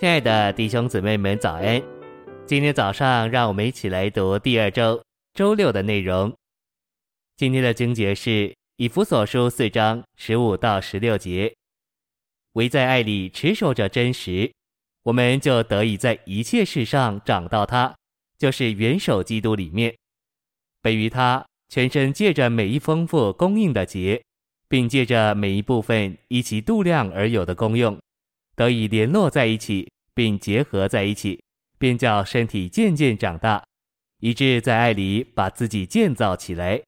[0.00, 1.82] 亲爱的弟兄姊妹们，早安！
[2.46, 5.04] 今天早上，让我们一起来读第二周
[5.34, 6.34] 周六的内容。
[7.36, 11.54] 今天的经节是以弗所书四章十五到十六节。
[12.54, 14.50] 唯在爱里持守着真实，
[15.02, 17.94] 我们就得以在一切事上长到他，
[18.38, 19.94] 就是元首基督里面。
[20.80, 24.22] 本于他，全身借着每一丰富供应的节，
[24.66, 27.98] 并借着每一部分依其度量而有的功用。
[28.56, 31.42] 得以联络在一起，并结合在一起，
[31.78, 33.64] 便叫身体渐渐长大，
[34.20, 36.82] 以致在爱里把自己建造起来。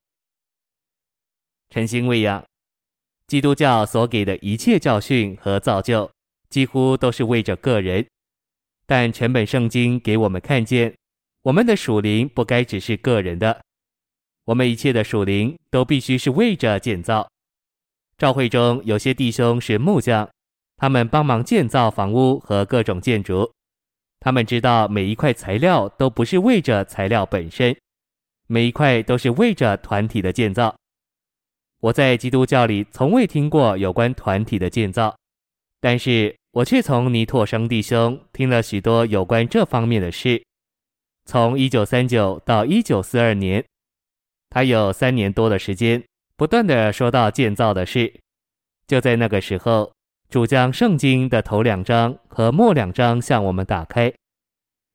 [1.70, 2.44] 晨星喂养，
[3.26, 6.10] 基督教所给的一切教训和造就，
[6.50, 8.06] 几乎都是为着个人。
[8.84, 10.94] 但全本圣经给我们看见，
[11.42, 13.62] 我们的属灵不该只是个人的，
[14.44, 17.26] 我们一切的属灵都必须是为着建造。
[18.18, 20.28] 教会中有些弟兄是木匠。
[20.82, 23.48] 他们帮忙建造房屋和各种建筑，
[24.18, 27.76] 他们知道每一块材料都不是为着材料本身，
[28.48, 30.74] 每一块都是为着团体的建造。
[31.78, 35.16] 我在基督教里从未听过有关团体的建造，
[35.80, 40.42] 但是我却从尼拓生弟兄听了许多有关这方面的事。
[41.26, 43.64] 从一九三九到一九四二年，
[44.50, 46.02] 他有三年多的时间，
[46.34, 48.12] 不断地说到建造的事。
[48.88, 49.92] 就在那个时候。
[50.32, 54.10] 主将圣经的头两章和末两章向我们打开，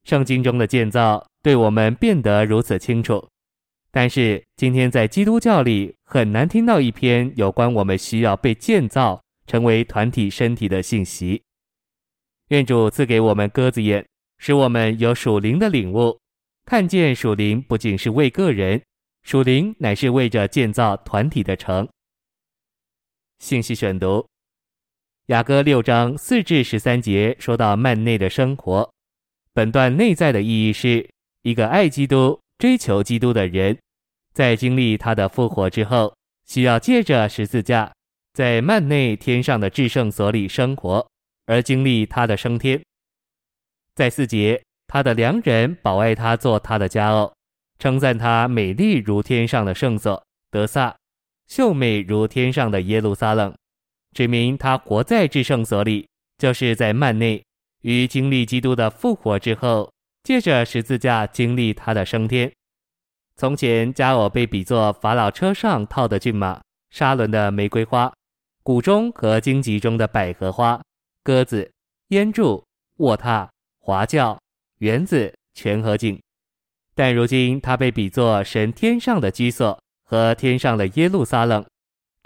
[0.03, 3.23] 圣经中的建造对我们变得如此清楚。
[3.91, 11.43] 但是今天在基督教里很难听到一篇有关我们需要被建造成为团体身体的信息。
[12.47, 14.03] 愿主赐给我们鸽子眼，
[14.39, 16.19] 使我们有属灵的领悟，
[16.65, 18.81] 看见属灵不仅是为个人，
[19.21, 21.87] 属灵乃是为着建造团体的城。
[23.37, 24.27] 信息选读。
[25.27, 28.89] 雅歌六章四至十三节说到曼内的生活，
[29.51, 31.05] 本段内在的意义是
[31.41, 33.77] 一个爱基督、追求基督的人，
[34.33, 36.15] 在经历他的复活之后，
[36.45, 37.91] 需要借着十字架，
[38.31, 41.05] 在曼内天上的至圣所里生活，
[41.45, 42.81] 而经历他的升天。
[43.95, 47.33] 在四节，他的良人保爱他做他的佳偶，
[47.79, 50.95] 称赞他美丽如天上的圣所德撒，
[51.49, 53.53] 秀美如天上的耶路撒冷。
[54.17, 57.45] 指明他活在至圣所里，就是在幔内，
[57.83, 62.51] 于经历基督的复活之后，借着十字架经历他的升天。
[63.35, 68.11] 从前，佳偶被比作法老车上套的骏马，沙伦的玫瑰花，
[68.63, 70.81] 谷中和荆棘中的百合花，
[71.21, 71.71] 鸽子、
[72.07, 73.47] 烟柱、卧榻、
[73.77, 74.35] 华轿、
[74.79, 76.19] 园子全合景。
[76.95, 81.63] 但如今，他被比作神天上的居所和天上的耶路撒冷。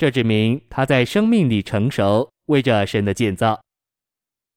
[0.01, 3.61] 这指明他在生命里成熟，为着神的建造，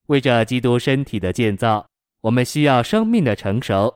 [0.06, 1.86] 为着基督身体的建造，
[2.22, 3.94] 我们需要生命的成熟。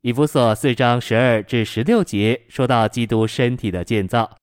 [0.00, 4.36] 以弗所四章十二至十六节说到基督身体的建造，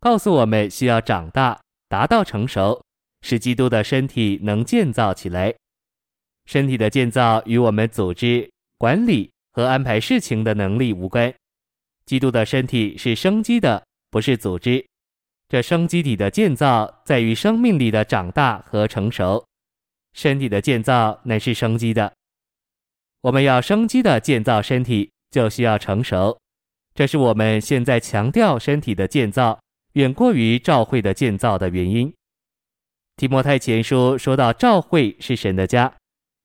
[0.00, 2.82] 告诉我们需要长大，达到成熟，
[3.22, 5.54] 使基督的身体能建造起来。
[6.46, 11.32] 身体的建造与我们组织、管理和安排事情的能力无关。
[12.04, 14.84] 基督的身体是生机的，不是组织。
[15.54, 19.46] 这生机体的建造在于生命里的长大和成熟，
[20.12, 22.12] 身体的建造乃是生机的。
[23.20, 26.36] 我们要生机的建造身体，就需要成熟。
[26.92, 29.60] 这是我们现在强调身体的建造
[29.92, 32.12] 远过于教会的建造的原因。
[33.16, 35.94] 提摩太前书说到教会是神的家，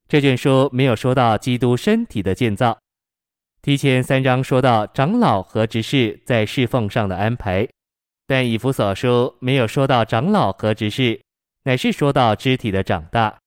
[0.08, 2.78] 这卷书没有说到基督身体的建造。
[3.64, 7.68] 提前三章说到长老和执事在侍奉上的安排。
[8.30, 11.20] 但以弗所书没有说到长老和执事，
[11.64, 13.40] 乃是说到肢体的长大。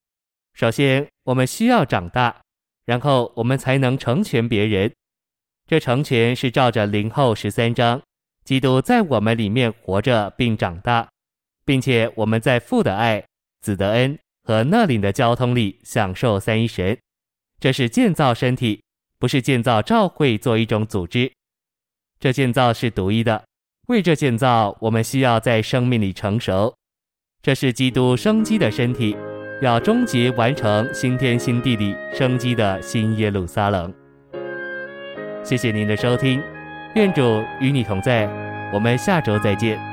[0.53, 2.41] 首先，我们需要长大，
[2.83, 4.93] 然后我们才能成全别人。
[5.65, 8.01] 这成全是照着灵后十三章，
[8.43, 11.07] 基督在我们里面活着并长大，
[11.63, 13.23] 并且我们在父的爱、
[13.61, 16.97] 子的恩和那灵的交通里享受三一神。
[17.57, 18.83] 这是建造身体，
[19.17, 21.31] 不是建造教会做一种组织。
[22.19, 23.45] 这建造是独一的。
[23.87, 26.73] 为这建造，我们需要在生命里成熟。
[27.41, 29.17] 这是基督生机的身体，
[29.61, 33.93] 要终结完成新天新地里生机的新耶路撒冷。
[35.43, 36.41] 谢谢您的收听，
[36.95, 38.25] 愿主与你同在，
[38.73, 39.92] 我们下周再见。